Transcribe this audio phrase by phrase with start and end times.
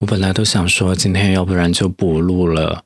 [0.00, 2.84] 我本来都想说今天要不然就不录了，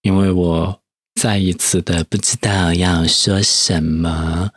[0.00, 0.80] 因为我
[1.20, 4.50] 再一次的不知道要说什么，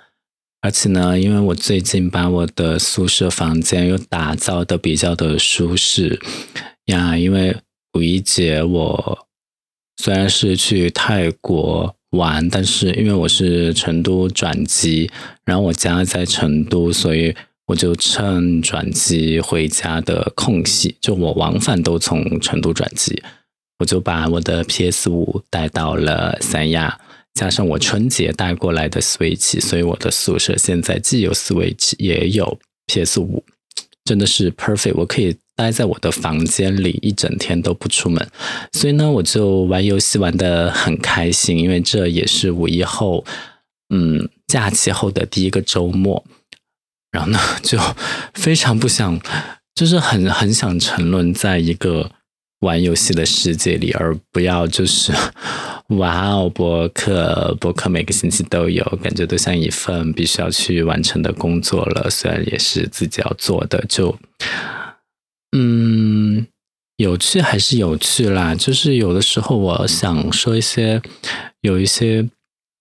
[0.62, 6.18] 而且呢，因为我最近把我的宿舍房间又打造的比较的舒适
[6.86, 7.58] 呀，因为
[7.94, 9.28] 五一节我
[9.98, 15.12] 虽然是去泰国玩，但是因为我是成都转机，
[15.44, 17.36] 然后我家在成都，所以。
[17.72, 23.24] 我就趁转机回家的空隙，就我往返都从成都转机，
[23.80, 27.00] 我就把我的 PS 五带到了三亚，
[27.34, 33.42] 加上我春节带过来的 Switch，所以我的宿舍现在既有 Switch 也有 PS 五，
[34.04, 34.96] 真的是 perfect。
[34.96, 38.28] 我可以待在我的房间里一整天都不出门，
[38.74, 43.24] 所以呢，我就玩游戏玩的很开心，因为这也是五一后，
[43.92, 46.26] 嗯，假期后的第一个周末。
[47.12, 47.78] 然后呢， 就
[48.34, 49.20] 非常不想，
[49.76, 52.10] 就是很很想沉沦在一个
[52.62, 55.12] 玩游戏的世界里，而不要就是
[55.90, 62.10] 哇哦，博客博客每个星期都有，感觉都像一份必须要去完成的工作了。
[62.10, 64.18] 虽然也是自己要做的，就
[65.52, 66.48] 嗯，
[66.96, 68.56] 有趣还是有趣啦。
[68.56, 71.02] 就是有的时候我想说一些，
[71.60, 72.30] 有一些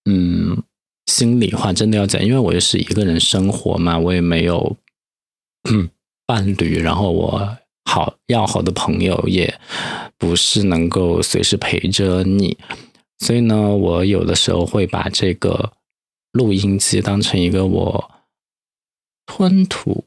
[0.08, 0.62] 嗯。
[1.10, 4.76] 心里话真的要讲，因为我又是一个人生活嘛，我也没有
[6.24, 9.60] 伴侣，然后我好要好的朋友也
[10.16, 12.56] 不是能够随时陪着你，
[13.18, 15.72] 所以呢，我有的时候会把这个
[16.30, 18.10] 录音机当成一个我
[19.26, 20.04] 吞吐、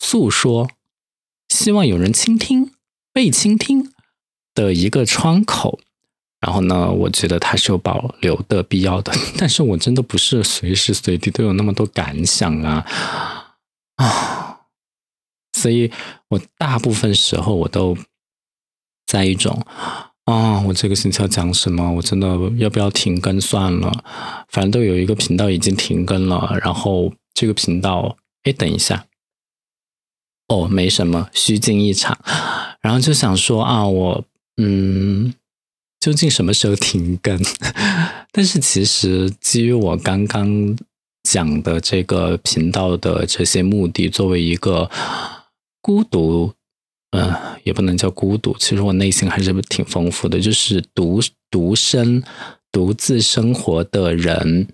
[0.00, 0.68] 诉说，
[1.48, 2.72] 希望有人倾听、
[3.12, 3.92] 被倾听
[4.52, 5.78] 的一个窗口。
[6.42, 12.84] 然后呢，我觉得它是有保留的必要的， 但是我真的不是随时随地都有那么多感想啊
[13.94, 14.58] 啊，
[15.56, 15.88] 所以
[16.28, 17.96] 我大部分时候我都
[19.06, 19.64] 在一种
[20.24, 21.92] 啊，我这个星期要讲什么？
[21.92, 22.26] 我真的
[22.56, 24.04] 要不要停更算了？
[24.48, 29.06] 反正都有一个频道已经停更了，然后这个频道，哎，等一下，
[30.48, 32.18] 哦，没什么，虚惊一场，
[32.82, 34.24] 然后就想说啊，我
[34.56, 35.32] 嗯。
[36.02, 37.40] 究竟什么时候停更？
[38.32, 40.76] 但是其实基于我刚刚
[41.22, 44.90] 讲的这个频道的这些目的，作为一个
[45.80, 46.52] 孤独，
[47.12, 47.32] 嗯，
[47.62, 52.24] 也不能叫孤独，其实我内心还是挺丰富的，就是独独身、
[52.72, 54.66] 独自生活的人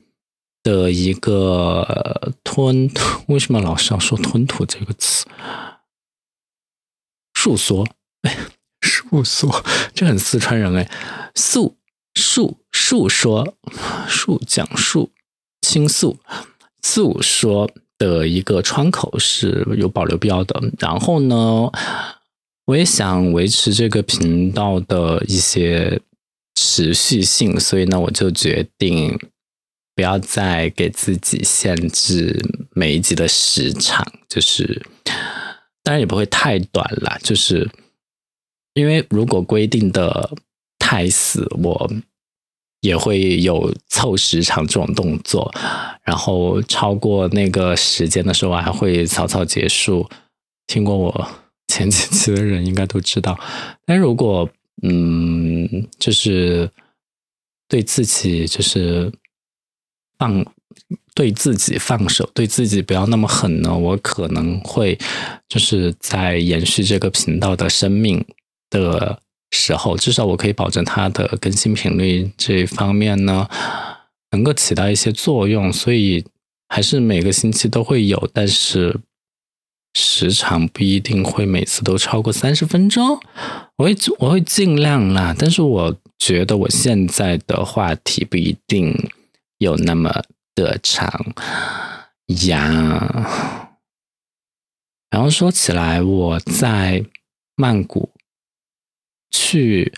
[0.62, 3.22] 的一个吞吐。
[3.34, 5.26] 为什么老是要说吞吐这个词？
[7.34, 7.86] 述说。
[9.10, 9.64] 诉说，
[9.94, 10.90] 这很四川人哎，
[11.34, 11.76] 诉
[12.14, 13.54] 述述说
[14.08, 15.10] 述讲述
[15.62, 16.18] 倾诉
[16.82, 20.60] 诉说的一个窗口是有保留必要的。
[20.78, 21.70] 然后呢，
[22.66, 26.00] 我也想维持这个频道的一些
[26.54, 29.18] 持续性，所以呢，我就决定
[29.94, 32.40] 不要再给自己限制
[32.72, 34.82] 每一集的时长，就是
[35.82, 37.70] 当然也不会太短了，就是。
[38.78, 40.30] 因为如果规定的
[40.78, 41.90] 太死，我
[42.80, 45.52] 也会有凑时长这种动作，
[46.04, 50.08] 然后超过那个时间的时候，我还会草草结束。
[50.68, 51.28] 听过我
[51.66, 53.38] 前几期的人应该都知道。
[53.84, 54.48] 但如果
[54.82, 56.70] 嗯，就是
[57.66, 59.10] 对自己就是
[60.18, 60.44] 放
[61.14, 64.96] 对自己放手，对自己不要那么狠呢，我可能会
[65.48, 68.24] 就是在延续这个频道的生命。
[68.70, 69.20] 的
[69.50, 73.48] 时候，至少我可以保证它的更新频率这一方面呢，
[74.30, 75.72] 能够起到一些作用。
[75.72, 76.24] 所以
[76.68, 79.00] 还是每个星期都会有，但是
[79.94, 83.18] 时长不一定会每次都超过三十分钟。
[83.76, 88.94] 我会我会尽量啦，但是我觉得我现在的话题不一定
[89.58, 90.22] 有那么
[90.54, 91.08] 的长
[92.46, 93.58] 呀。
[95.10, 97.02] 然后说起来，我在
[97.56, 98.10] 曼谷。
[99.30, 99.92] 去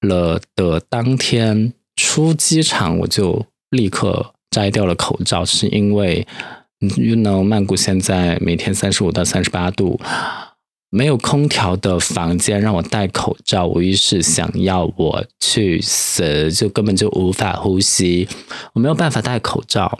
[0.00, 6.26] 了的当天出机场，我就立刻摘掉了口罩，是因为
[6.96, 10.00] ，you know，曼谷现在每天三十五到三十八度，
[10.88, 18.26] 没有空调的房间让我戴口罩，无疑是想要我去死，就根本就无法呼吸，
[18.72, 19.98] 我没有办法戴口罩。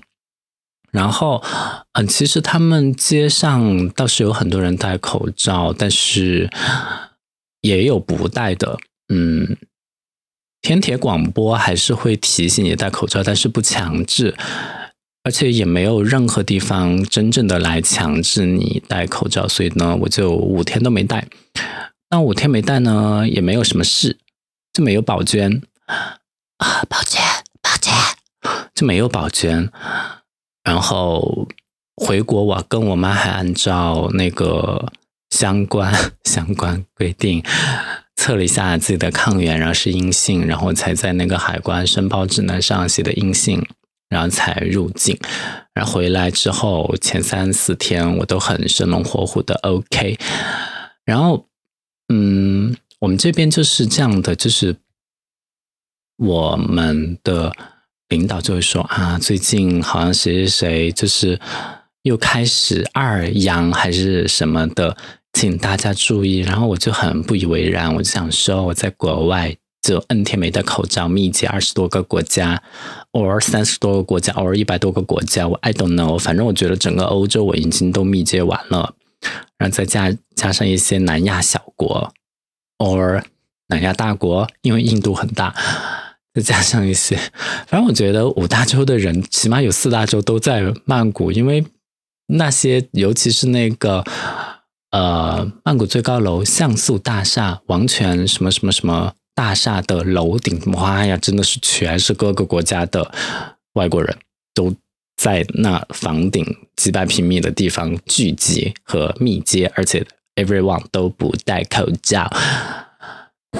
[0.90, 1.44] 然后，
[1.92, 6.48] 嗯，其实他们街上倒是有很多人戴口罩，但是。
[7.60, 8.78] 也有不戴的，
[9.08, 9.56] 嗯，
[10.62, 14.34] 天铁广播还是会提醒你戴口罩，但是不强制，
[15.22, 21.28] 而且也没有任何地方真正的来强制你戴口罩，所以呢，我就五天都没戴。
[22.10, 24.18] 那五天没戴呢，也没有什么事，
[24.72, 25.62] 就没有宝娟
[26.56, 27.22] 啊，宝娟，
[27.62, 27.92] 宝娟，
[28.74, 29.70] 就没有宝娟。
[30.64, 31.48] 然后
[31.96, 34.92] 回国，我跟我妈还按照那个
[35.30, 35.92] 相关
[36.24, 37.42] 相关规定
[38.16, 43.66] 测了一下自己的抗原，然后是阴性，然后才在那个海关申报指南上写的阴性，
[44.08, 45.18] 然后才入境。
[45.74, 50.18] 然后回来之后前三四天我都很生龙活虎的 OK，
[51.04, 51.46] 然后。
[52.12, 54.74] 嗯，我们这边就是这样的，就是
[56.16, 57.52] 我们的
[58.08, 61.38] 领导就会说啊，最近好像谁谁谁就是
[62.02, 64.96] 又开始二阳还是什么的，
[65.32, 66.38] 请大家注意。
[66.38, 72.62] 然后我就很不以为然，我就想说我在国外就 N 天没戴口罩，密集二十多个国家，
[73.12, 78.94] 偶尔三十多个国家，偶尔一百多个国家，我 I don't know，反正我觉得整个欧洲我已经都密接完了。
[79.58, 82.12] 然后再加加上一些南亚小国
[82.78, 83.22] ，or
[83.68, 85.54] 南亚大国，因为印度很大，
[86.34, 87.16] 再加上一些，
[87.66, 91.64] 反正我觉得五大洲的人起码有四大洲都在曼谷，因为
[92.28, 94.02] 那些尤其是那个
[94.90, 103.12] 呃曼谷最高楼像素大厦，王权什么什么什么大厦的楼顶，哇呀，真的是全是各个国家的
[103.74, 104.18] 外国人
[104.54, 104.74] 都。
[105.16, 106.42] 在那房顶
[106.76, 110.02] 几百平米的地方聚集和密接，而且
[110.36, 112.22] everyone 都不戴口罩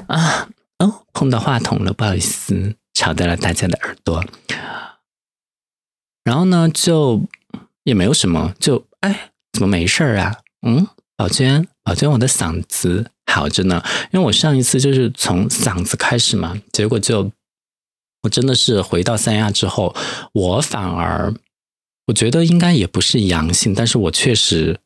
[0.06, 0.48] 啊！
[0.78, 4.24] 哦，碰到话筒了，不好意思，吵到了大家的耳朵。
[6.24, 7.28] 然后呢，就
[7.84, 10.38] 也没有什么，就哎，怎么没事儿啊？
[10.66, 10.88] 嗯，
[11.20, 17.30] 宝娟，宝娟，我的嗓子好着呢，因为我上一次就是从嗓子开始嘛，结果就
[18.22, 19.94] 我真的是回到三亚之后，
[20.32, 21.34] 我反而。
[22.06, 24.80] 我觉得应该也不是阳性，但是我确实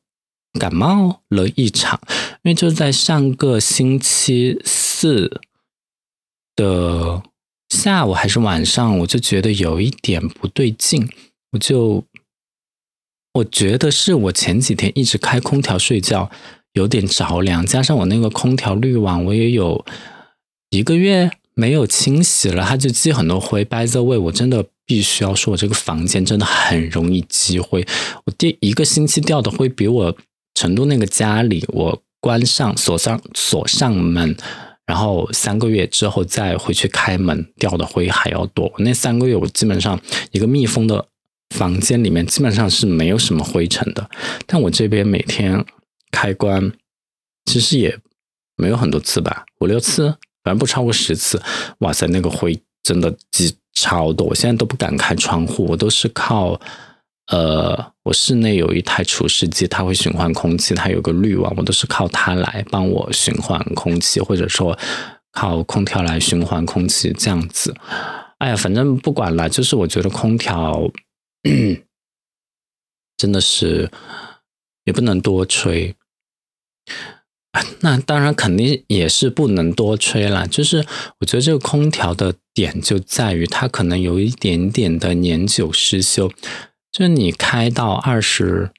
[0.59, 2.01] 感冒了一场，
[2.43, 5.41] 因为就在上个星期四
[6.57, 7.23] 的
[7.69, 11.09] 下午还是晚上，我就觉得有一点不对劲，
[11.53, 12.05] 我就
[13.35, 16.31] 我觉得是我前几天一直开空调睡觉，
[16.73, 19.85] 有点着凉，加上我那个空调滤网我也有
[20.71, 23.65] 一个月没有清洗了，它就积很多灰。
[23.65, 24.67] By the way，我真的。
[24.87, 27.83] 必须要说，我这个房间真的很容易积灰。
[28.27, 30.15] 我第一个星期掉的灰，比我
[30.55, 34.37] 成都那个家里，我关上锁上锁上门，
[34.85, 38.71] 然后三个月之后再回去开门掉的灰还要多。
[38.77, 39.99] 那三个月我基本上
[40.33, 41.07] 一个密封的
[41.55, 44.11] 房间里面基本上是没有什么灰尘的，
[44.47, 45.65] 但我这边每天
[46.11, 46.73] 开关
[47.47, 47.99] 其实也
[48.57, 50.09] 没有很多次吧，五六次，
[50.43, 51.41] 反正不超过十次。
[51.79, 53.57] 哇塞，那个灰真的积。
[53.77, 56.59] 超多，我现在都不敢开窗户，我都是靠，
[57.27, 64.79] 呃，我室内有一台除湿机，它会循环空气，它有个滤网，我都是靠它来帮我循环空气，或者说
[65.33, 67.75] 靠空调来循环空气这样子。
[68.39, 70.89] 哎呀，反正不管了，就是我觉得空调
[71.45, 71.83] 嗯
[73.17, 73.91] 真的是
[74.85, 75.95] 也不能多吹。
[77.81, 80.85] 那当然肯定也是不能多吹了，就是
[81.21, 86.29] 我觉得这个空调的点就在于它可能有一点点的年久失修，
[86.91, 88.73] 就是你开到二十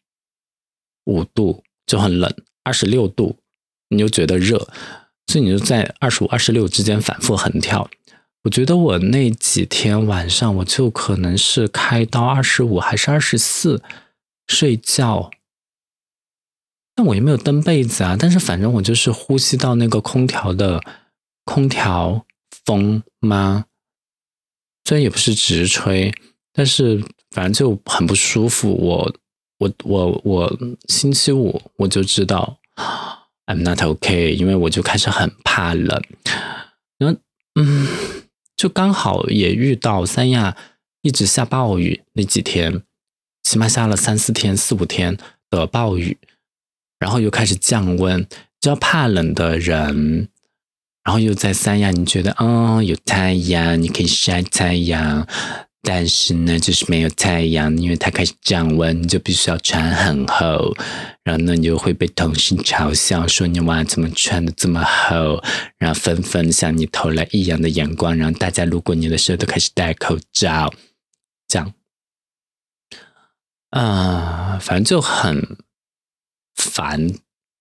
[1.06, 3.38] 五度就很冷，二十六度
[3.88, 4.68] 你就觉得热，
[5.28, 7.89] 所以你就在二十五、二十六之间反复横跳。
[8.46, 13.82] 我觉得我那几天晚上我就可能是开到二十五还是二十四
[14.48, 15.32] 睡觉。
[16.94, 20.82] 但我也没有蹬被子啊，但是反正我就是呼吸到那个空调的
[21.44, 22.25] 空调
[22.64, 23.66] 风吗？
[24.86, 26.14] 虽然也不是直吹，
[26.54, 28.72] 但是反正就很不舒服。
[28.72, 29.16] 我
[29.58, 32.60] 我我我星期五我就知道
[33.48, 36.02] I'm not okay，因为我就开始很怕冷。
[36.98, 37.20] 然后，
[38.65, 40.57] 就刚好也遇到三亚
[41.03, 42.81] 一直下暴雨那几天，
[43.43, 45.15] 起码下了三四天、四五天
[45.51, 46.17] 的暴雨。
[46.98, 48.27] 然后又开始降温，
[48.60, 50.29] 只要怕冷的人，
[51.03, 55.27] 然后又在三亚，你觉得哦有太阳，你可以晒太阳，
[55.86, 60.75] 但是呢就是没有太阳，因为它开始降温，你就必须要穿很厚，
[61.24, 65.42] 然后呢你就会被同事嘲笑说你哇怎么穿的这么厚，
[65.77, 70.74] 然后纷纷向你投来异样的眼光，然后大家路过你的时候都开始戴口罩，
[71.48, 71.74] 这样，
[73.70, 75.58] 啊，反正就很。
[76.58, 77.13] 烦，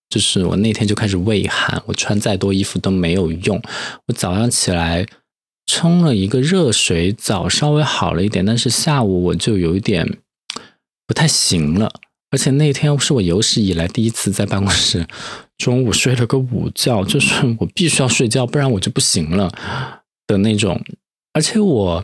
[0.09, 3.61] 就是我那天就开始畏寒，我穿再多衣服都没有用。
[4.07, 5.05] 我早上起来
[5.65, 10.17] 冲了一个热水澡，稍微好了一点，但是下午我就有一点
[11.07, 11.91] 不太行了，
[12.31, 15.07] 而且那天是我有史以来第一次在办公室
[15.57, 19.51] 中午睡了个午觉，就是我必须要睡觉，不然我就不行了
[20.27, 20.83] 的那种。
[21.33, 22.03] 而且我，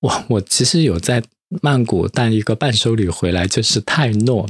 [0.00, 1.22] 我我其实有在
[1.62, 4.48] 曼谷带一个伴手礼回来，就是泰诺，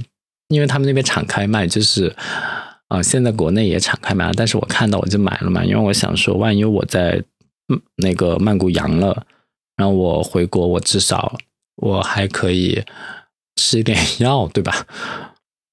[0.48, 2.14] 因为他们那边敞开卖，就是
[2.88, 7.22] 啊，现在国内也敞开卖了，但是我看到我就买了嘛，因为我想说，万一我在
[7.96, 9.26] 那个曼谷阳了，
[9.76, 11.38] 然后我回国，我至少
[11.76, 12.82] 我还可以。
[13.60, 14.86] 吃一点药，对吧？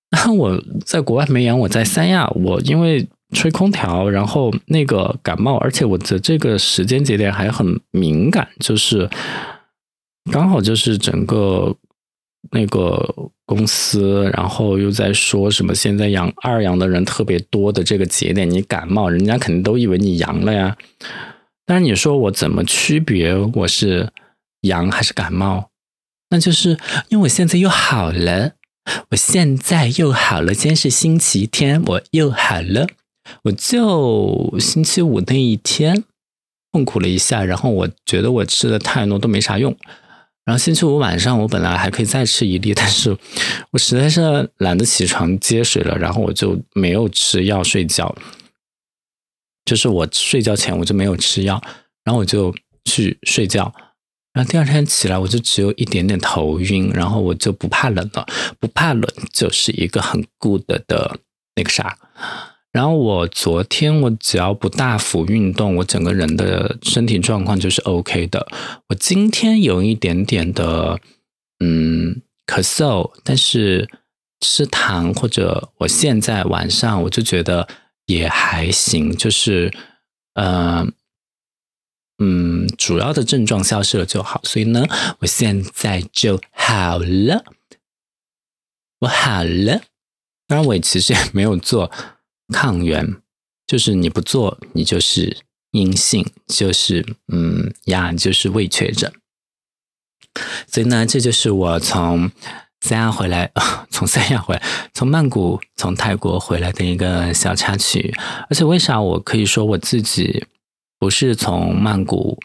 [0.09, 9.07] 那 我在国外没阳，我在三亚，我因为吹空调，然后那个感冒，而且我的这个时间节点还很敏感，就是
[10.31, 11.75] 刚好就是整个
[12.49, 13.07] 那个
[13.45, 20.75] 公司，然后又在说什么现在阳二阳的人特别多的这个节点，你感冒，人家肯定都以为你阳了呀。
[21.65, 24.11] 但是你说我怎么区别我是
[24.61, 25.69] 阳还是感冒？
[26.29, 26.77] 那就是
[27.09, 28.51] 因为我现在又好了，
[29.09, 30.53] 我现在又好了。
[30.53, 32.87] 今天是星期天，我又好了。
[33.43, 36.03] 我就星期五那一天
[36.71, 39.75] 痛苦了一下，然后我觉得我吃的太多都没啥用。
[40.45, 43.17] 然后星期五晚上我本来还可以再吃一粒，但是
[43.71, 48.15] 我实在是懒得起床接水了，然后我就没有吃药睡觉。
[49.65, 51.61] 就是我睡觉前我就没有吃药，
[52.03, 52.53] 然后我就
[52.85, 53.73] 去睡觉。
[54.33, 58.25] 然后第二天起来，我就只有一点点头晕，然后我就不怕冷了，
[58.59, 59.03] 不怕冷
[59.33, 61.19] 就是一个很 good 的
[61.55, 61.97] 那个啥。
[62.73, 68.45] 然后我昨天我只要不大幅运动，我整个人的身体状况就是 OK 的。
[68.89, 70.99] 我今天有一点点的
[71.61, 73.89] 嗯咳嗽，但是
[74.41, 77.65] 吃糖或者我现在晚上我就觉得
[78.05, 79.73] 也还行，就是
[80.33, 80.93] 嗯。
[82.17, 84.85] 嗯，主要的症状消失了就好，所以呢，
[85.19, 87.43] 我现在就好了，
[88.99, 89.81] 我好了。
[90.47, 91.91] 当然，我其实也没有做
[92.53, 93.21] 抗原，
[93.67, 95.39] 就是你不做，你就是
[95.71, 99.11] 阴性，就是嗯呀，就是未确诊。
[100.67, 102.31] 所以呢，这就是我从
[102.85, 103.51] 三亚回来，
[103.89, 104.61] 从三亚回来，
[104.93, 108.13] 从曼谷、从泰国回来的一个小插曲。
[108.47, 110.45] 而且，为啥我可以说我自己？
[110.97, 112.39] 不是从曼谷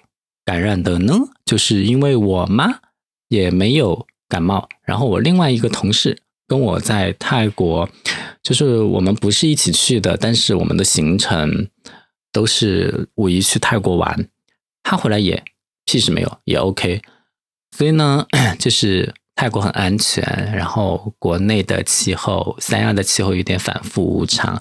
[0.45, 2.81] 感染的呢，就是因为我妈
[3.29, 6.19] 也没有感冒，然后我另外一个同事
[6.49, 7.89] 跟我在泰国，
[8.43, 11.69] 就是我们不是一起去的，但是我们的行程
[12.33, 14.29] 都是五一去泰国玩，
[14.83, 15.45] 他回来也
[15.85, 17.01] 屁事没有，也 OK，
[17.77, 18.27] 所以呢，
[18.59, 20.23] 就是泰国很安全，
[20.55, 24.61] 然后国内的气候，三亚的气候有点反复无常，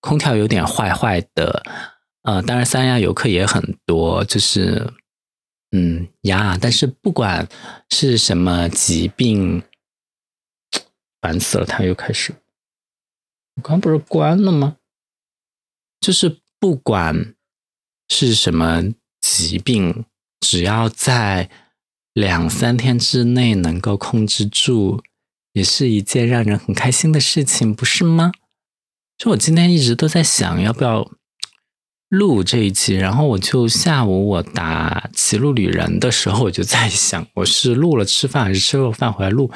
[0.00, 1.62] 空调有点坏坏的。
[2.20, 4.92] 呃，当然，三亚游客也很多，就是，
[5.70, 7.48] 嗯呀，但是不管
[7.88, 9.62] 是什么疾病，
[11.22, 12.34] 烦死了，他又开始，
[13.56, 14.76] 我刚不是关了吗？
[16.00, 17.34] 就是不管
[18.10, 18.92] 是什么
[19.22, 20.04] 疾病，
[20.38, 21.48] 只要在
[22.12, 25.02] 两三天之内能够控制住，
[25.52, 28.32] 也是一件让人很开心的事情，不是吗？
[29.18, 31.10] 就我今天一直都在想，要不要。
[32.12, 39.50] 录这一期，然后我就下午我打骑路旅人的时候，我就在想，我是录了吃饭还是吃了饭回来录？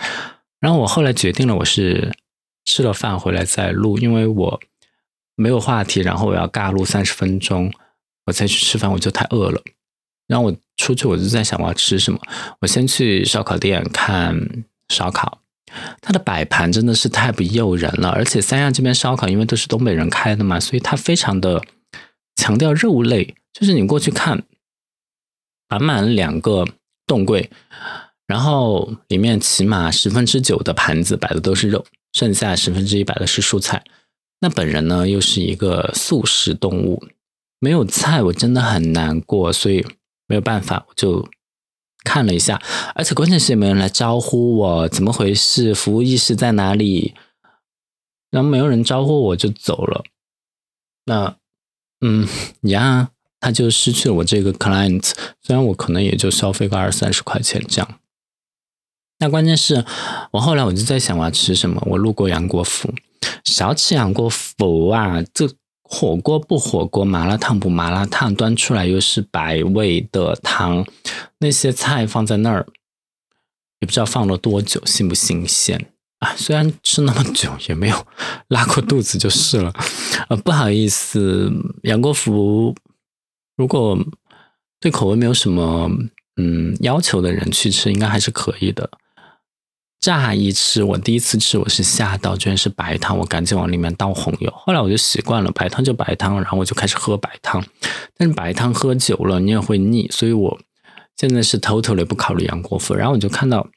[0.58, 2.16] 然后我后来决定了，我是
[2.64, 4.58] 吃了饭回来再录，因为我
[5.34, 7.70] 没有话题，然后我要尬录三十分钟，
[8.24, 9.60] 我再去吃饭，我就太饿了。
[10.26, 12.18] 然后我出去，我就在想我要吃什么。
[12.60, 15.40] 我先去烧烤店看烧烤，
[16.00, 21.62] 它的摆盘真的是太不诱人了，而且三亚这边烧烤因为都是东北人开的嘛，所以它非常的。
[22.38, 24.42] 强调肉类，就是你过去看，
[25.70, 26.66] 满满两个
[27.06, 27.50] 冻柜，
[28.26, 33.82] 然后里面起码十分之九的盘子摆的都是肉，剩下十分之一摆的是蔬菜。
[34.40, 37.02] 那本人呢又是一个素食动物，
[37.58, 39.82] 没有菜我真的很难过，所以
[40.26, 41.28] 没有办法，我就
[42.04, 42.60] 看了一下，
[42.94, 45.74] 而且关键是也没人来招呼我，怎么回事？
[45.74, 47.14] 服务意识在哪里？
[48.30, 50.04] 然后没有人招呼我就走了，
[51.06, 51.36] 那。
[52.02, 52.28] 嗯
[52.68, 53.08] 呀，
[53.40, 57.98] 他就失去了我这个 client，虽然我可能也就消费个二三十块钱这样。
[59.18, 59.82] 那关键是
[60.32, 62.92] 我后来我就在想我要吃什么，我路过杨国福，
[63.44, 65.22] 少吃杨国福啊！
[65.32, 65.48] 这
[65.88, 70.84] 火锅不火锅，麻辣烫不麻辣烫，端出来又是白味的汤，
[71.38, 72.66] 那些菜放在那儿，
[73.80, 75.92] 也不知道放了多久，新不新鲜。
[76.18, 78.06] 啊，虽然吃那么久也没有
[78.48, 79.72] 拉过肚子就是了，
[80.28, 81.52] 呃，不好意思，
[81.82, 82.74] 杨国福，
[83.56, 83.98] 如果
[84.80, 85.90] 对口味没有什么
[86.36, 88.90] 嗯要求的人去吃，应该还是可以的。
[90.06, 94.48] 乍一吃，我第一次吃我是吓到，居然是白汤，我赶紧往里面倒红油。
[94.54, 97.60] 后来我就习惯了，白汤就白汤，然后我就开始喝白汤。
[98.16, 100.60] 但是白汤喝久了你也会腻，所以我
[101.16, 102.94] 现在是 totally 不考虑杨国福。
[102.94, 103.68] 然后我就看到，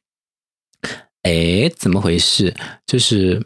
[1.24, 2.55] 哎，怎么回事？
[2.86, 3.43] 就是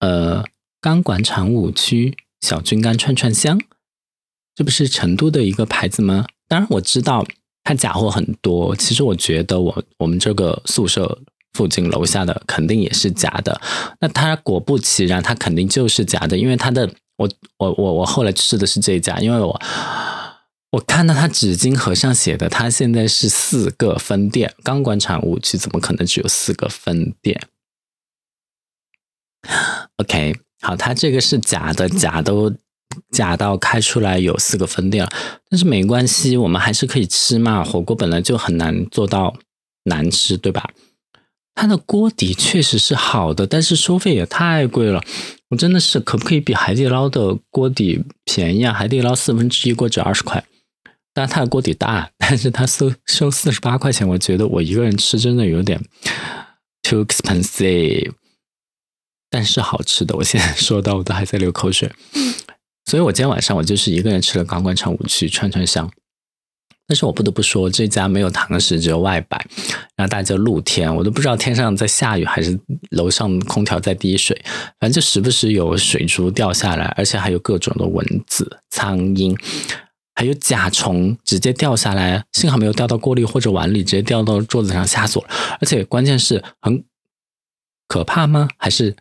[0.00, 0.42] 呃，
[0.80, 3.60] 钢管厂五区小菌干串串香，
[4.54, 6.24] 这不是成都的一个牌子吗？
[6.48, 7.26] 当然我知道。
[7.66, 11.18] 它假货很多，其实我觉得我我们这个宿舍
[11.54, 13.58] 附近楼下的肯定也是假的。
[14.00, 19.60] 那它果不其然，它肯定就是假的，因为它的我我我我后来吃的是这家，因为我
[20.72, 27.40] 我看到它纸巾盒上写的，它现在是四个分店，钢管厂五区怎么可能只有四个分店
[29.96, 32.54] ？OK，好，它这个是假的，假都。
[33.10, 35.10] 假到开出来有四个分店了，
[35.50, 37.64] 但是没关系，我们还是可以吃嘛。
[37.64, 39.34] 火锅本来就很难做到
[39.82, 40.70] 难吃，对吧？
[41.54, 45.00] 它的锅底确实是好的，但是收费也太贵了。
[45.50, 48.72] 我真的是可不可以比海底捞的锅底便宜啊？
[48.72, 50.44] 海底捞四分之一锅只二十块，
[51.12, 55.80] 但它的锅底大，但是它收收四十八块钱，我觉得我一个人吃真的有点
[56.82, 58.12] too expensive，
[59.30, 60.16] 但是好吃的。
[60.16, 61.92] 我现在说到我都还在流口水。
[62.86, 65.90] 所以我今天晚上我就是一个人吃了钢管厂五区串串香，
[66.86, 69.36] 但是我不得不说这家没有堂食，只有外摆，
[69.96, 72.58] 然后大家露天，我都不知道天上在下雨还是
[72.90, 74.38] 楼上空调在滴水，
[74.78, 79.36] 反正就时不时有水珠掉下来，而且还有各种的蚊子、苍蝇，
[80.14, 85.30] 还有甲虫直接掉下来，幸好没有掉到锅里或者碗里，直接掉到桌子上吓死我了。
[85.60, 86.84] 而且关键是很
[87.88, 88.48] 可怕吗？
[88.58, 88.94] 还是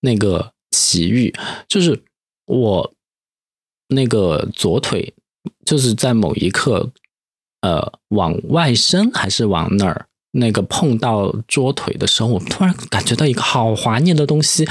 [0.00, 1.34] 那个奇遇？
[1.68, 2.02] 就是
[2.46, 2.92] 我。
[3.94, 5.12] 那个左腿
[5.66, 6.90] 就是在某一刻，
[7.62, 10.06] 呃，往外伸还是往哪儿？
[10.32, 14.66] 那个碰到桌腿的时候，我突然感觉到一个好滑腻的东西。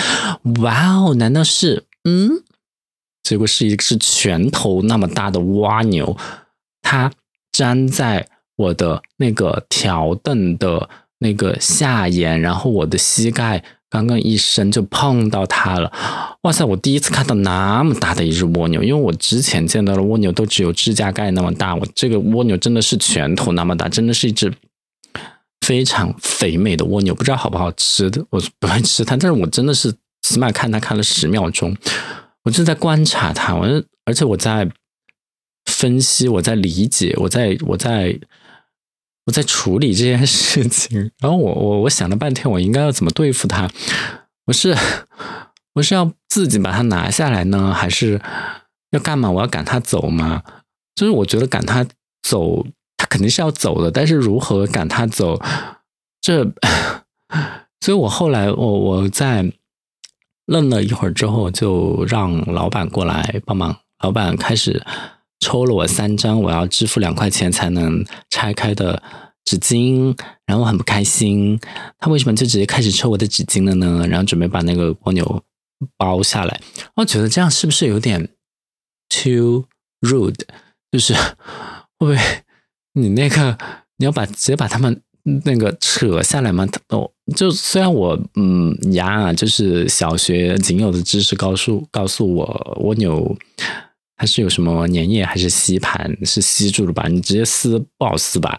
[0.61, 2.43] 哇哦，难道是嗯？
[3.21, 6.17] 结果是一是拳头那么大的蜗牛，
[6.81, 7.11] 它
[7.53, 13.63] 粘在我的那个条凳的那个下沿，然后我的膝盖。
[13.91, 15.91] 刚刚一伸就碰到它了，
[16.43, 16.63] 哇塞！
[16.63, 24.49] 我第一次看到那么大的一只蜗牛，因为我之前见到的蜗牛都只有指甲盖那么大，我这个蜗牛真的是拳头那么大，真的是一只
[25.65, 31.75] 非常肥美的蜗牛，不知道好不好吃的，我不会吃它，但是我真的是起码看它看了十秒钟，
[32.43, 34.69] 我正在观察它，我而且我在
[35.65, 38.17] 分析，我在理解，我在我在。
[39.25, 43.69] 我在处理这件事情， 然后我我我想了半天，我应该要怎么对付他？
[44.45, 44.75] 我是
[45.73, 48.19] 我是要自己把它拿下来呢，还是
[48.91, 49.29] 要干嘛？
[49.29, 50.43] 我要赶他走吗？
[50.95, 51.85] 就是我觉得赶他
[52.23, 52.65] 走，
[52.97, 55.39] 他肯定是要走的，但是如何赶他走？
[56.19, 56.43] 这，
[57.79, 59.53] 所以我后来我我在
[60.47, 63.77] 愣了一会儿之后，就让老板过来帮忙。
[64.03, 64.83] 老板开始。
[65.51, 69.03] 抽了我三张，我要支付两块钱才能拆开的
[69.43, 71.59] 纸巾，然后我很不开心。
[71.99, 74.07] 他为什么就直接开始抽我的纸巾了呢？
[74.07, 75.43] 然后准备把那个蜗牛
[75.97, 76.61] 包下来。
[76.95, 78.29] 我觉得这样是不是有点
[79.09, 79.65] too
[79.99, 80.39] rude？
[80.89, 81.27] 就是会
[81.97, 82.17] 不会
[82.93, 83.57] 你那个
[83.97, 85.01] 你要把直接把他们
[85.43, 86.65] 那个扯下来吗？
[86.87, 93.35] 哦，就虽然我嗯呀，就是小学仅有的知识告诉告诉我蜗牛。
[94.21, 97.07] 它是有什么粘液还是吸盘是吸住了吧？
[97.07, 98.55] 你直接撕不好撕吧？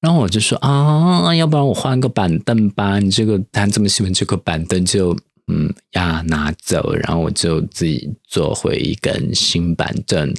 [0.00, 3.00] 然后我就说啊，要不然我换个板凳吧？
[3.00, 5.18] 你这个他这么喜欢这个板凳，就
[5.52, 6.94] 嗯呀拿走。
[6.94, 10.32] 然后我就自己做回一根新板凳。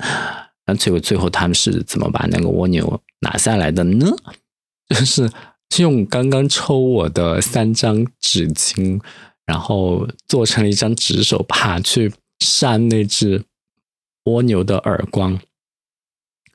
[0.66, 4.08] 那结果最后他们是怎么把那个蜗牛拿下来的呢？
[4.88, 5.30] 就是
[5.80, 9.02] 用刚刚抽我的三张纸巾，
[9.46, 13.44] 然后做成了一张纸手帕去扇那只。
[14.26, 15.40] 蜗牛的耳光，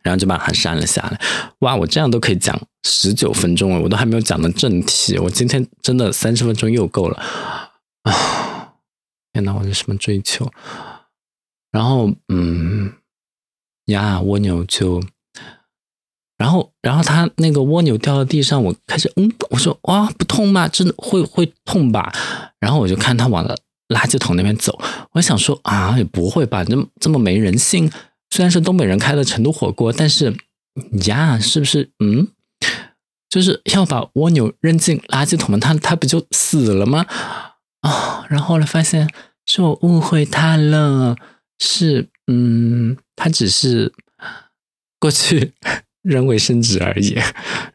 [0.03, 1.21] 然后就把它删了下来。
[1.61, 5.19] 哇，我这样都可以讲十九分钟了，我都还没有讲到正题。
[5.19, 7.23] 我今天真的三十分钟又够了
[8.03, 8.75] 啊！
[9.33, 10.51] 天哪，我是什么追求？
[11.73, 12.93] 然后，嗯，
[13.87, 15.03] 呀，蜗牛就，
[16.37, 20.69] 然后，然后它那个蜗牛掉到地上，我开始，嗯，我说，哇，不痛吗？
[20.69, 22.13] 真的会会痛吧？
[22.61, 23.57] 然后我就看它往了。
[23.95, 24.79] 垃圾桶那边走，
[25.13, 27.91] 我想说啊，也不会吧，这么这么没人性。
[28.31, 30.35] 虽然是东北人开的成都火锅，但是
[31.07, 31.91] 呀，是不是？
[32.01, 32.29] 嗯，
[33.31, 35.59] 就是要把蜗牛扔进垃圾桶吗？
[35.61, 37.07] 他他不就死了吗？
[37.83, 39.09] 啊，然后呢，发现
[39.47, 41.15] 是我误会他了，
[41.61, 43.93] 是嗯，他只是
[44.99, 45.53] 过去
[46.03, 47.17] 扔卫生纸而已。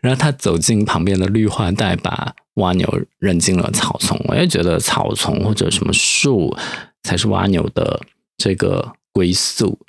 [0.01, 4.19] 然后他走进旁边的绿化带，把蜗牛扔进了草丛。
[4.27, 6.55] 我也觉得草丛或者什么树
[7.03, 7.99] 才是蜗牛的
[8.37, 9.79] 这个归宿。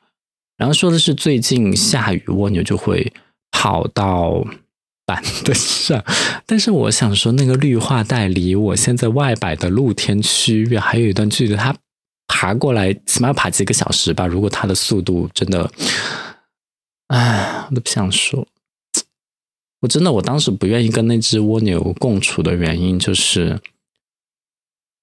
[0.56, 3.12] 然后说的是最近下雨，蜗牛就会
[3.50, 4.44] 跑到
[5.06, 6.04] 板凳上。
[6.46, 11.74] 但是我想说，那个绿化带离我现在外摆的露天区域还有一段距离，它
[12.28, 14.26] 爬过来起码要爬几个小时吧。
[14.26, 15.70] 如果它的速度真的，
[17.09, 18.46] 唉，我都不想说。
[19.81, 23.61] 我真的，我当时不愿意跟那只蜗牛共处的原因，就是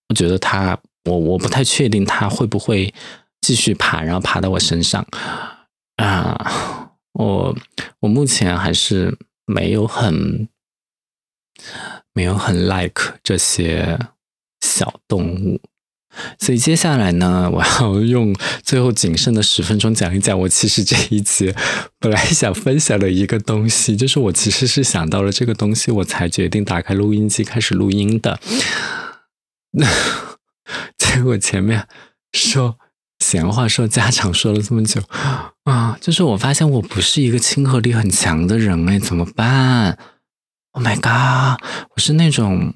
[0.10, 2.94] 我觉得它，我我不太确定它会不会。
[3.40, 5.08] 继续爬，然后爬到我身上
[5.98, 6.92] 啊！
[7.14, 7.56] 我
[8.00, 10.50] 我目前还是没有很
[12.14, 13.98] 没有很 like 这些
[14.60, 15.62] 小动物，
[16.40, 21.56] 所以接下来呢，我要用最后仅剩的十分钟讲一讲我其实这一节
[22.00, 28.40] 本来想分享的一个东西，就是我其实是想到了这个东西，我才决定打开录音机开始录音的。
[29.72, 29.88] 那
[30.98, 31.88] 结果前面
[32.32, 32.78] 说。
[33.20, 35.02] 闲话说家常说了这么久
[35.64, 39.98] 啊，就是我发现我不是一个亲和力很强的人哎，怎么办
[40.74, 41.60] ？Oh my god，
[41.96, 42.76] 我是那种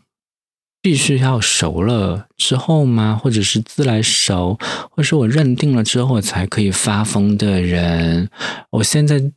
[0.82, 3.20] 必须要熟了之后吗？
[3.22, 4.58] 或者是自来熟，
[4.90, 8.30] 或者是我认定了之后才可以发疯的人。
[8.72, 9.32] 我现在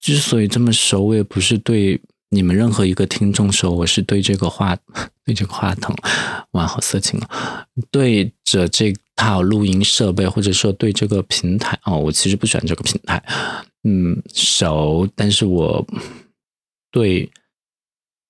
[0.00, 4.76] 之所以这么熟，我也不是对你们任何一个听众熟，我是对这个话
[5.24, 5.96] 对这个话筒，
[6.52, 7.64] 哇，好色情啊！
[7.90, 8.94] 对着这。
[9.16, 13.22] 套录音设备，或者说对这个平台哦，我其实不喜欢这个平台，
[13.84, 15.86] 嗯，熟，但是我
[16.90, 17.30] 对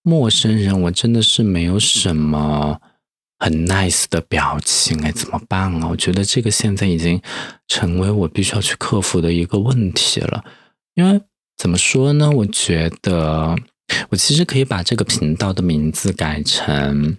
[0.03, 2.81] 陌生人，我真的是没有什么
[3.39, 5.89] 很 nice 的表情，哎，怎么办啊？
[5.89, 7.21] 我觉得这个现在已经
[7.69, 10.45] 成为我必须要去克服的一个问题了，
[10.95, 11.21] 因为
[11.57, 12.31] 怎么说呢？
[12.31, 13.57] 我觉得
[14.11, 17.19] 我其实可以把这个频道的名字改成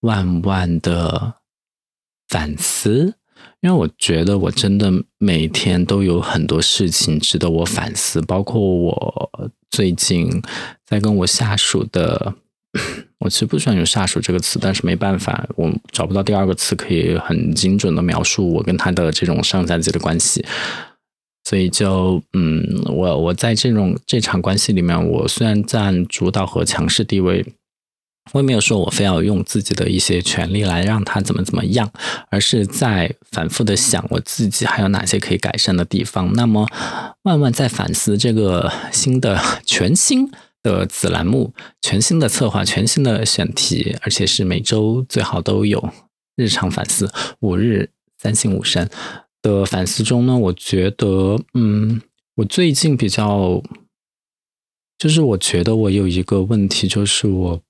[0.00, 1.36] 万万的。
[2.32, 3.14] 反思，
[3.62, 10.42] 因为我觉得我真的每天都有很多事情值得我反思，包括我最近
[10.86, 12.34] 在跟我下属的，
[13.20, 20.42] 我其实不喜欢用“下属”这个词，但是没办法，我找不到第二个词可以很精准的描述我跟他的这种上下级的关系，
[21.44, 27.44] 所以就嗯，我我在这种这场关系里面，我虽然占主导和强势地位。
[28.32, 31.90] 我也没有说我非要用自己的一些权利来让他怎么怎么样，
[32.30, 36.32] 而是在反复的想我自己还有哪些可以改善的地方。
[36.34, 36.68] 那么，
[37.22, 40.30] 万万在反思这个新的全新
[40.62, 41.52] 的子栏目、
[41.82, 45.90] 全新的策划、全新的选题，而且是每周最好都有
[46.36, 48.88] 日常反思，五日三省吾身
[49.42, 52.00] 的反思中呢，我觉得，嗯，
[52.36, 53.60] 我最近比较，
[54.96, 57.60] 就是我觉得我有一个问题，就是我。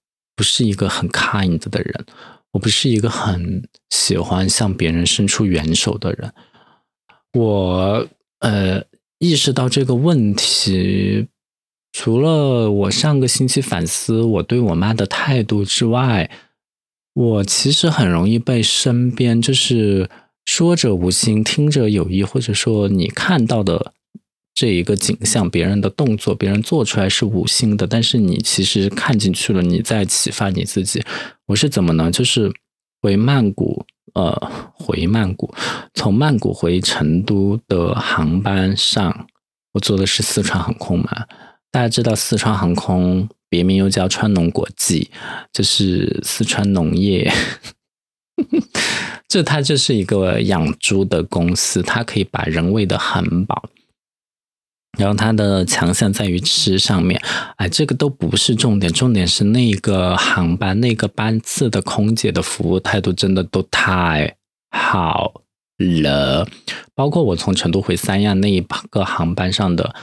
[0.40, 2.06] 不是一个很 kind 的人，
[2.52, 6.32] 我不是一个很喜欢向别人伸出援手的人。
[7.34, 8.82] 我呃
[9.18, 11.28] 意识到这个问题，
[11.92, 16.30] 除了我上个星期反思我对我妈的态度之外，
[17.12, 20.08] 我其实很容易被身边就是
[20.46, 23.92] 说者无心，听者有意，或者说你看到的。
[24.60, 31.02] 这一个景象，别人的动作，别人做出来是五星的，但是你其实看进去了，你在启发你自己。
[31.46, 32.10] 我是怎么呢？
[32.10, 32.52] 就是
[33.00, 34.30] 回曼谷，呃，
[34.74, 35.54] 回曼谷，
[35.94, 39.26] 从曼谷回成都的航班上，
[39.72, 41.24] 我坐的是四川航空嘛。
[41.70, 45.10] 大家知道四川航空别名又叫川农国际，
[45.54, 47.32] 就是四川农业，
[49.26, 53.64] 这它就是一个养猪的公司，它可以把人喂得很饱。
[55.00, 57.18] 然后它的强项在于吃上面，
[57.56, 64.36] 哎，这个都不是重点，重点是那个航班那个班次的空姐的服务态度真的都太
[64.70, 65.40] 好
[65.78, 66.46] 了，
[66.94, 68.60] 包括我从成都回三亚那一
[68.90, 69.94] 个航班上的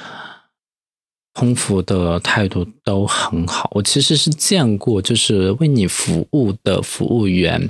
[1.33, 3.69] 空服的态度都很好。
[3.75, 7.69] 我其实是见过，就是为你服务的服务员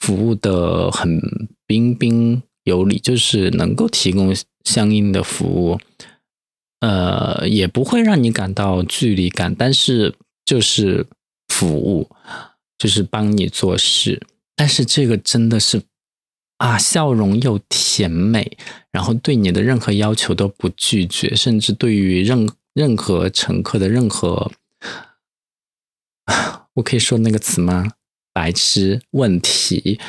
[0.00, 1.18] 服务的很
[1.66, 5.80] 彬彬有礼，就是能够提供相应的服务。
[6.82, 11.06] 呃，也不会让你感到距离感，但是就是
[11.46, 12.10] 服务，
[12.76, 14.20] 就是帮你做事。
[14.56, 15.82] 但是这个真的是
[16.58, 18.58] 啊，笑容又甜美，
[18.90, 24.50] 然后对你的任何要求都不拒绝，甚至对于任任何乘客的任何，
[26.74, 27.92] 我可以说那个词吗？
[28.32, 30.00] 白痴问题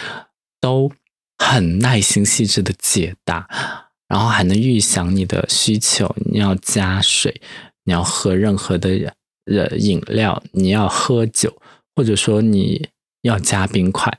[0.60, 0.92] 都
[1.38, 3.92] 很耐心细致的解答。
[4.14, 7.42] 然后还能预想你的需求，你要加水，
[7.84, 9.12] 你要喝任何的
[9.46, 11.52] 呃饮料，你要喝酒，
[11.96, 12.90] 或者说你
[13.24, 14.16] 要加冰块，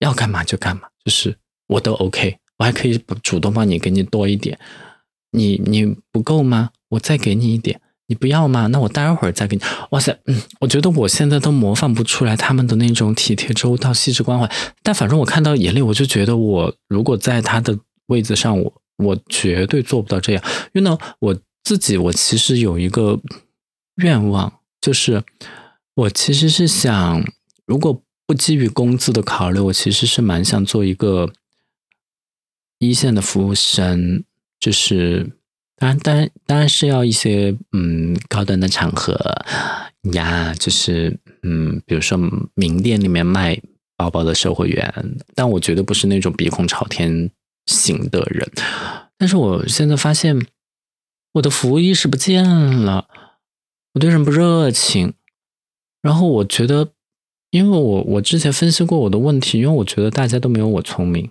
[0.00, 1.36] 要干嘛就干嘛，就是
[1.68, 4.58] 我都 OK，我还可以主动帮你给你多一点。
[5.30, 6.70] 你你不够吗？
[6.88, 7.80] 我再给你一点。
[8.08, 8.66] 你不要吗？
[8.68, 9.62] 那我待会儿再给你。
[9.90, 14.50] 哇塞，嗯，我觉得我现在都模仿不出来他们的那种体贴周到、细致关怀。
[14.82, 20.44] 但反正我看到眼泪，我就觉得我如果在他的位子上，我我绝对做不到这样。
[20.74, 23.18] 因为呢，我自己我其实有一个
[24.02, 25.24] 愿望，就是
[25.94, 27.24] 我其实是想，
[27.64, 31.32] 如果不基于工资的考虑，我其实是蛮想做一个
[32.78, 34.24] 一线的服务生，
[34.60, 35.30] 就是。
[35.80, 39.16] 当然，当然，当然是要一些嗯高端的场合
[40.12, 42.18] 呀，就是嗯，比如说
[42.54, 43.56] 名店里面卖
[43.96, 44.92] 包包的售货员。
[45.36, 47.30] 但我绝对不是那种鼻孔朝天
[47.68, 48.50] 型的人。
[49.16, 50.46] 但是我现在发现，
[51.34, 53.06] 我的服务意识不见了，
[53.94, 55.14] 我对人不热情。
[56.00, 56.92] 然后我觉得，
[57.50, 61.30] 因为我我之前分析过我的问题，因为我觉得大家都没有我聪明。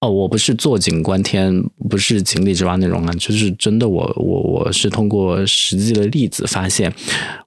[0.00, 6.92] 哦，我不是坐井观天，不是井底之蛙那种啊，就是真的，我我我是通过实际的例子发现，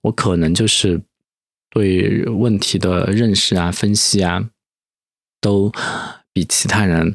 [0.01, 0.99] 我可能就是
[1.69, 4.49] 对问题的认识啊、分析啊，
[5.41, 5.71] 都
[6.33, 7.13] 比其他人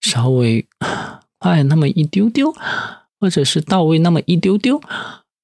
[0.00, 0.66] 稍微
[1.38, 2.54] 快那么一丢丢，
[3.18, 4.80] 或者是到位那么一丢丢。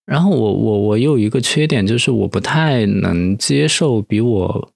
[0.05, 4.73] 然后我我我有一个缺点，就是我不太能接受比我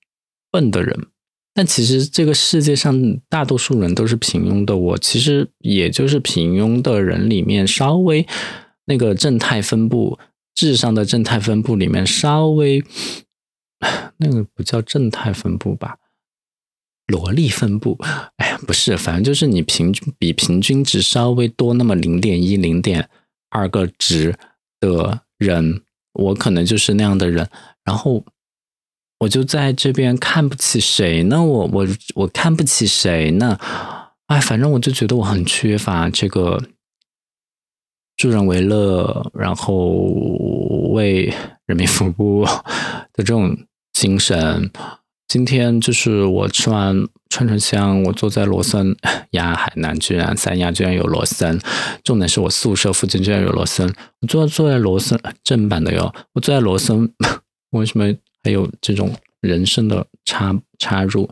[0.51, 1.07] 笨的人。
[1.53, 8.27] 但其实这个世界上大多数人都是平庸的，我其实也就是平庸的人里面稍微
[8.87, 10.19] 那个正态分布，
[10.55, 12.83] 智商的正态分布里面稍微
[14.19, 15.97] 那个不叫正态分布吧，
[17.11, 17.99] 萝莉分布，
[18.37, 23.09] 哎呀不是，反正就是你平均比平均值稍微多那么零点一、零点
[23.51, 24.35] 二个值
[24.81, 27.49] 的人，我可能就是那样的人，
[27.85, 28.25] 然后。
[29.23, 31.45] 我就在这边看不起谁呢？
[31.45, 33.59] 我我我看不起谁呢？
[34.29, 36.59] 哎，反正我就觉得我很缺乏这个
[38.17, 39.77] 助人为乐，然后
[40.95, 41.31] 为
[41.67, 42.47] 人民服务
[43.13, 43.55] 的这种
[43.93, 44.71] 精神。
[45.31, 48.97] 今天就是我吃完串串香，我坐在罗森
[49.31, 51.57] 呀，海南居然三亚居然有罗森，
[52.03, 53.87] 重点是我宿舍附近居然有罗森。
[54.23, 57.09] 我坐坐在罗森正版的哟，我坐在罗森，
[57.71, 58.13] 为什么？
[58.43, 61.31] 还有这种人生的插插入，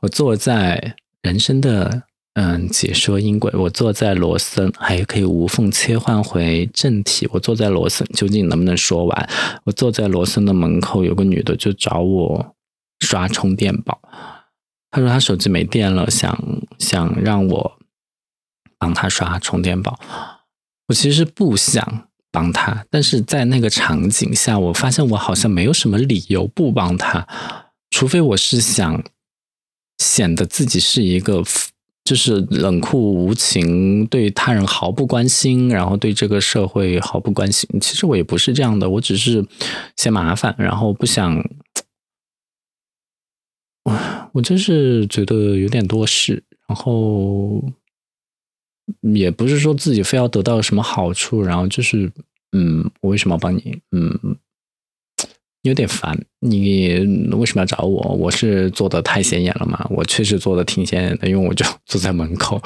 [0.00, 7.26] 我坐在人生的嗯解说音轨，我坐在罗森，还可以无缝切换回正题。
[7.32, 9.28] 我坐在罗森，究竟能不能说完？
[9.64, 12.54] 我坐在罗森的门口，有个女的就找我
[13.00, 14.00] 刷充电宝，
[14.90, 16.38] 他说他手机没电了，想
[16.78, 17.78] 想让我
[18.78, 19.98] 帮他刷充电宝。
[20.88, 22.06] 我其实不想。
[22.32, 27.26] 帮他，但是在那个场景下，我发现我好像没有什么理由不帮他，
[27.90, 29.02] 除非我是想
[29.98, 31.42] 显得自己是一个
[32.04, 37.68] 就是冷酷无情、对他人毫不关心，然后对这个社会毫不关心。
[37.80, 39.44] 其实我也不是这样的，我只是
[39.96, 41.36] 嫌麻烦，然后不想，
[43.84, 47.62] 我我就是觉得有点多事，然后。
[49.02, 52.10] 也不是说自己非要得到什么好处，然后就是，
[52.50, 53.80] 嗯，我为什么要帮你？
[53.92, 54.36] 嗯，
[55.62, 56.26] 有点烦。
[56.40, 56.98] 你
[57.32, 58.02] 为什么要找我？
[58.16, 59.86] 我是做的太显眼了吗？
[59.90, 62.60] 我确实做的挺显眼的，因为我就 坐在门口。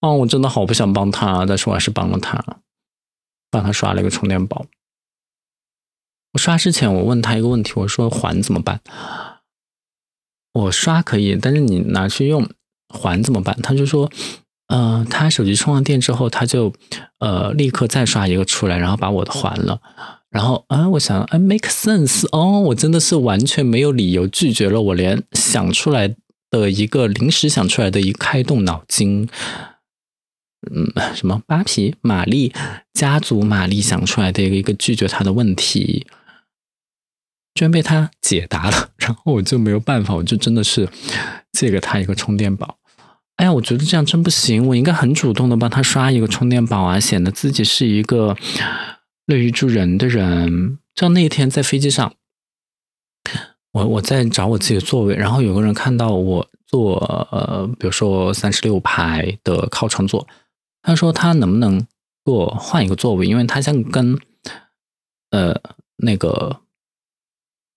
[0.00, 2.42] 哦，我真的好不想帮他，但是我还是帮了他，
[3.50, 4.64] 帮他刷了一个充电宝。
[6.32, 8.80] 我刷之前，我问他一个问题，我说还怎么办？
[10.52, 12.48] 我刷可以，但是你拿去用
[12.88, 13.58] 还怎么办？
[13.62, 14.10] 他就说。
[14.70, 16.70] 嗯，他手机充完电之后，他就
[17.20, 19.80] 呃立刻再刷一个出来，然后把我的还了。
[20.28, 26.14] 然后啊，我想，哎，make sense 哦，我真的是完全没有理由拒绝了，我连想出来
[26.50, 29.26] 的一个临时想出来的一开动脑筋，
[30.70, 32.52] 嗯，什么扒皮玛丽
[32.92, 36.06] 家族玛丽想出来的一个一个拒绝他的问题，
[37.58, 38.90] 居然被他解答了。
[38.98, 40.88] 然后我就没有办法，我就真的是
[41.50, 42.78] 借给他一个充电宝。
[43.34, 44.64] 哎呀，我觉得这样真不行。
[44.68, 48.36] 我应该很主动的帮他刷一个充电宝啊，显得自己是一个
[49.26, 50.78] 乐于助人的人。
[50.94, 52.14] 像那天在飞机上，
[53.72, 56.96] 我我在找我自己的座位，然后有个人看到我坐
[57.32, 60.24] 呃，比如说三十六排的靠窗座，
[60.82, 61.80] 他说他能不能
[62.24, 64.16] 给我换一个座位，因为他想跟
[65.30, 65.54] 呃
[65.98, 66.60] 那个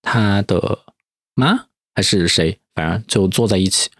[0.02, 0.80] 他的
[1.34, 3.90] 妈还是谁，反正就坐在一起。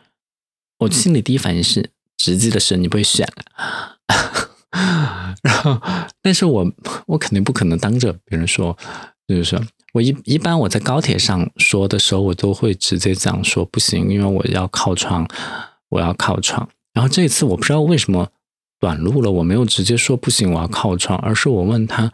[0.79, 3.27] 我心里第一反应是直击的是你不会选，
[5.43, 5.81] 然后，
[6.21, 6.73] 但是我
[7.07, 8.77] 我肯定不可能当着别人说，
[9.29, 9.61] 就是说
[9.93, 15.27] 我一一般我在高铁上说的时候，我都会直接讲说不行，因为我要靠窗，
[15.91, 16.69] 我要靠窗。
[16.93, 18.31] 然后这一次我不知道为什么
[18.79, 22.13] 短路了，我没有直接说不行，我要靠窗，而是我问他，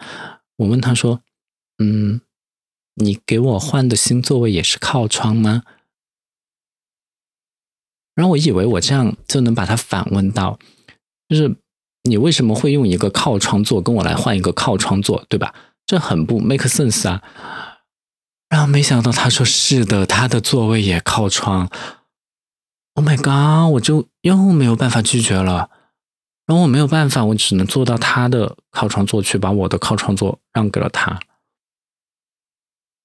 [0.57, 1.21] 我问他说，
[1.79, 2.21] 嗯，
[2.99, 5.63] 你给我换的新座位也是靠窗吗？
[8.15, 10.59] 然后我以为我这样就能把他反问到，
[11.29, 11.57] 就是
[12.03, 15.55] 你为什么会用一个靠窗座跟我来换一个靠窗座，对吧？
[15.87, 17.23] 这很不 make sense 啊！
[18.49, 21.71] 然后没想到他说是的，他的座位也靠窗。
[22.95, 23.73] Oh my god！
[23.75, 25.71] 我就又没有办法拒绝了。
[26.47, 31.21] 然后我没有办法，我只能坐到他的靠窗座去，把我的靠窗座让给了他。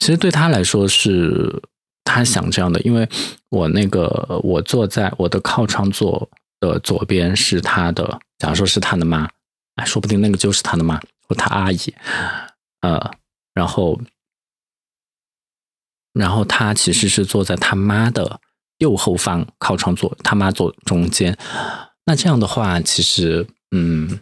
[0.04, 1.64] 其实对他来说是
[2.04, 3.08] 他想这样的，因为
[3.48, 9.30] 我那个我坐在我的靠窗座的左边是他的，假如说是他的妈，
[9.76, 11.78] 哎，说不定那个就是他的妈或他阿姨。
[12.82, 13.12] 呃，
[13.54, 13.98] 然后，
[16.12, 18.42] 然后他其实是坐在他妈的
[18.80, 21.38] 右后方靠窗座，他妈坐中间。
[22.06, 24.20] 那这样的话，其实，嗯，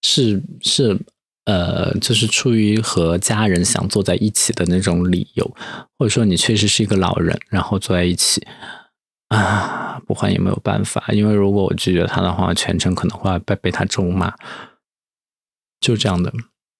[0.00, 0.98] 是是，
[1.48, 5.56] 呃，就是出于和家人想坐在一起的那种理由，
[5.98, 8.46] 或者说你确实是一个老人，然后坐在一起
[9.28, 14.34] 啊，不换也没有办法，因为如果我拒绝他的话，全程可能会被被他咒骂，
[15.80, 16.30] 就这样的。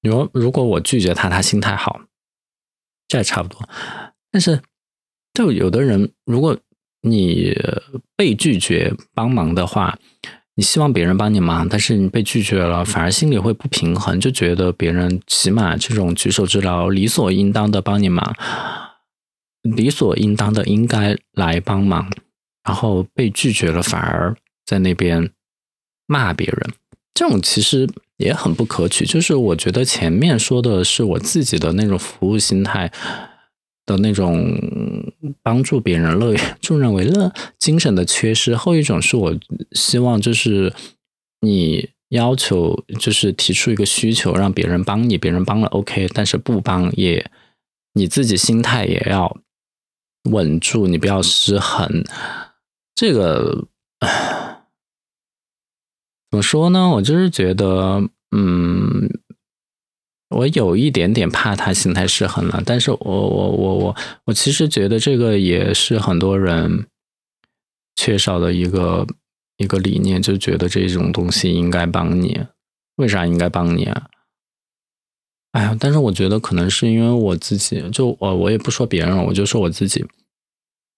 [0.03, 2.03] 如如果我拒绝他，他心态好，
[3.09, 3.67] 这也差不多。
[4.31, 4.61] 但是，
[5.33, 6.59] 就有的人，如果
[7.01, 7.57] 你
[8.17, 9.99] 被拒绝帮忙的话，
[10.59, 18.35] 你希望别人帮你忙，但是你被拒绝了，反而心里会不平衡，就觉得别人起码这种举手之劳，理所应当的帮你忙，
[19.63, 22.11] 理所应当的应该来帮忙，
[22.65, 24.35] 然后被拒绝了，反而
[24.67, 25.31] 在那边
[26.09, 26.73] 骂别人，
[27.15, 27.89] 这种其实。
[28.19, 32.91] 也很不可取，就是我觉得前面说的是我自己的那种服务心态
[33.89, 34.57] 的那种
[35.43, 39.35] 帮助别人乐助人为乐精神的缺失，后一种是我
[39.73, 40.73] 希望就是
[41.41, 47.31] 你要求就是提出一个需求让别人帮你，别人帮了 OK，但是不帮也
[47.95, 49.39] 你自己心态也要
[50.31, 52.05] 稳住，你不要失衡，
[52.95, 53.67] 这个。
[56.31, 56.91] 怎么说呢？
[56.91, 59.09] 我就是觉得，嗯，
[60.29, 62.63] 我有一点点怕他心态失衡了。
[62.65, 66.87] 但是我我我我我其实觉得这个也是很多人
[67.97, 69.07] 缺少的一个
[69.57, 72.41] 一个理念，就觉得这种东西应该帮你，
[72.97, 74.09] 为啥应该帮你啊？
[75.53, 80.05] 哎呀，但是我觉得可能是因为我自己，就我我也不说别人了，我就说我自己，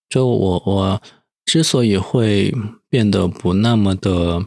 [0.08, 1.02] 就我我
[1.44, 2.52] 之所以会
[2.88, 4.46] 变得不那么的。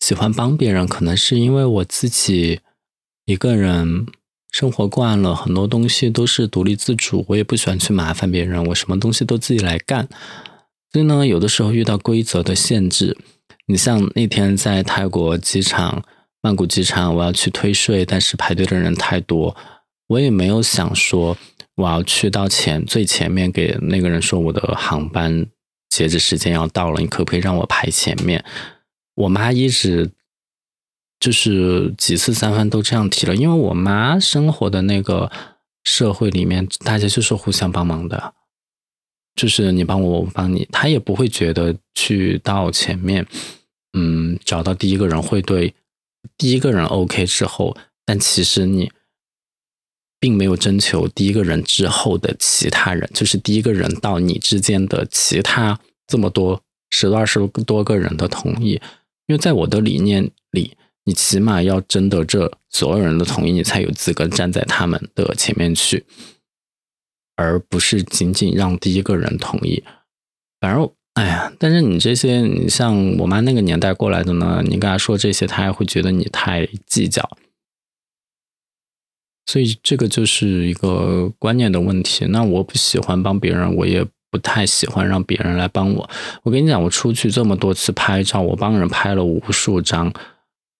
[0.00, 2.60] 喜欢帮别人，可能是因为我自己
[3.30, 4.06] 一个人
[4.50, 10.08] 生活惯了，很多东西都是独立自主，我也不喜欢去麻烦别人，我什么东西都自己来干。
[10.90, 13.16] 所以呢，有的时候遇到规则的限制，
[13.66, 16.02] 你像那天在泰国机场、
[16.42, 19.56] 曼谷机场，我要去退税，但是排队的人太多，
[20.08, 21.38] 我也没有想说
[21.76, 25.46] 我要去到前最前面给那个人说我的航班
[25.88, 28.44] 截止时间要到了，你可不可以让我排前面？
[29.14, 30.10] 我妈一直
[31.20, 35.30] 就是几次三番都这样提了，因为我妈生活的那个
[35.84, 38.34] 社会里面，大家就是互相帮忙的，
[39.36, 43.26] 就是你帮我，我帮你，她也不会觉得去到前面，
[43.92, 45.74] 嗯，找到第一个人会对
[46.38, 48.90] 第一个人 OK 之后，但其实你
[50.18, 58.80] 并没有征求第一个人之后的其他人，就是第一个人到你之间的其他这么多十多二十多个人的同意。
[59.26, 60.76] 因为在我的理念里，
[61.10, 66.06] 你起码要征得这所有人的同意，你才有资格站在他们的前面去，
[67.34, 69.82] 而不是仅仅让第一个人同意。
[70.60, 77.28] 反正，哎呀，但是你这些，你像我妈那个年代过来的呢，你跟她说这些，她还会觉得你太计较。
[79.46, 82.24] 所以这个就是一个观念的问题。
[82.26, 84.06] 那我不喜欢帮别人，我也。
[84.32, 86.08] 不太喜欢让别人来帮我。
[86.44, 90.12] 我跟你讲，我出去这么多次拍照，我帮人拍了无数张。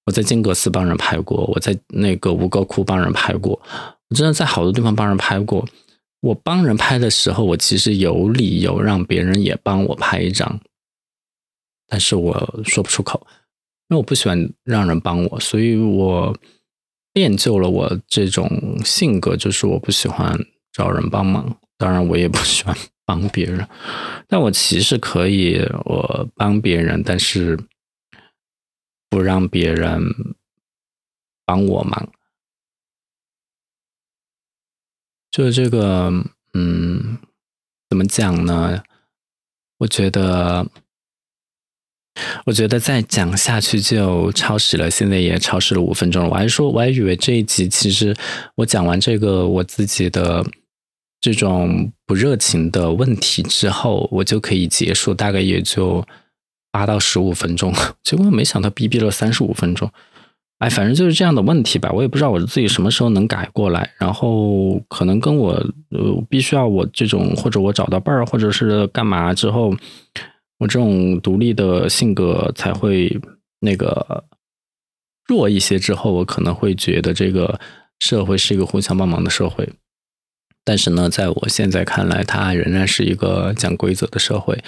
[0.07, 3.61] 我在金阁寺帮人拍过，我在那个吴哥窟帮人拍过，
[4.09, 5.67] 我真的在好多地方帮人拍过。
[6.21, 10.61] 我帮人拍的时候，我其实有理由让别人也帮我拍一张，
[11.87, 13.27] 但是我说不出口，
[13.89, 16.37] 因为我不喜欢让人帮我，所以我
[17.15, 20.39] 练就了我这种性格，就是我不喜欢
[20.73, 21.57] 找人帮忙。
[21.79, 22.77] 当然，我也不喜欢。
[23.11, 23.67] 帮别人，
[24.29, 27.59] 但我其实可以，我帮别人，但是
[29.11, 30.01] 不让别人
[31.45, 32.11] 帮我忙。
[35.31, 36.11] 就这个，
[36.55, 37.19] 嗯，
[37.89, 38.83] 怎么讲呢？
[39.79, 40.67] 我觉得，
[42.47, 44.91] 我觉得再讲下去就超时了。
[44.91, 46.31] 现在也超时了五分钟了。
[46.31, 48.15] 我还说，我还以为这一集其实
[48.57, 50.45] 我讲完这个我自己的
[51.21, 56.07] 这种不热情的问题之后，我就可以结束，大概也就
[56.71, 57.73] 八到十五分钟。
[58.03, 59.91] 结果没想到逼逼了三十五分钟。
[60.59, 63.91] 哎，反正就是这样的问题吧，我也不知道我自己什么时候能改过来。
[63.99, 65.53] 然后可能跟我
[65.89, 69.75] 呃，必须要我这种，或者我找到伴儿，或者是干嘛之后，
[70.59, 73.19] 我这种独立的性格才会
[73.61, 74.23] 那个
[75.27, 75.79] 弱一些。
[75.79, 77.59] 之后我可能会觉得这个
[78.01, 79.67] 社会是一个互相帮忙的社会。
[80.63, 84.63] 但是呢，在我现在看来，它仍然是一个讲规则的社会。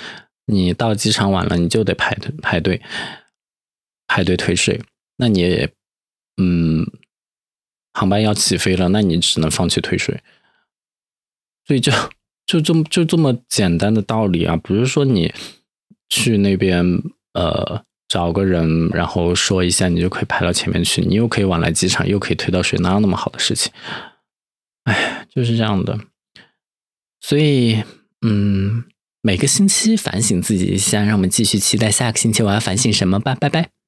[0.47, 2.83] 你到机场晚了，你就得排队排队
[4.07, 4.81] 排队退税。
[5.17, 5.69] 那你。
[6.39, 6.87] 嗯，
[7.93, 10.23] 航班要起飞了，那你只能放弃退税。
[11.67, 11.93] 所以就
[12.47, 15.31] 就这么就这么简单的道理啊，不是说你
[16.09, 16.83] 去那边
[17.35, 23.71] 呃找个人，然后说一下，你就可以排到前面去，你又可以晚来机场，又可以退到税，哪有那么好的事情？
[24.85, 26.01] 哎，就是这样的。
[27.21, 27.85] 所以，
[28.23, 28.85] 嗯，
[29.25, 33.37] 每个星期反省自己一下，让我们继续期待下个星期我要反省什么吧。
[33.37, 33.82] 拜拜。